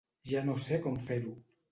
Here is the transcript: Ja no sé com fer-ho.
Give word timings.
Ja 0.29 0.39
no 0.45 0.55
sé 0.63 0.79
com 0.85 0.97
fer-ho. 1.09 1.35